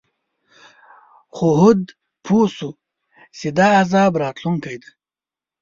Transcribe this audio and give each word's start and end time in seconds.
خو 1.35 1.47
هود 1.59 1.81
پوه 2.25 2.45
شو 2.57 2.69
چې 3.37 3.47
دا 3.57 3.67
عذاب 3.81 4.11
راتلونکی 4.23 4.75
دی. 4.81 4.89